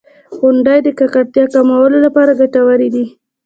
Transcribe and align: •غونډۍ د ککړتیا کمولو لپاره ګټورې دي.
•غونډۍ 0.37 0.79
د 0.83 0.89
ککړتیا 0.99 1.45
کمولو 1.53 1.97
لپاره 2.05 2.37
ګټورې 2.41 2.87
دي. 2.95 3.05